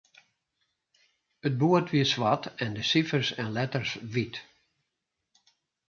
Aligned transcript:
It 1.47 1.57
boerd 1.63 1.87
wie 1.93 2.05
swart 2.11 2.43
en 2.63 2.73
de 2.77 2.83
sifers 2.91 3.29
en 3.41 3.49
letters 3.57 3.91
wyt. 4.13 4.35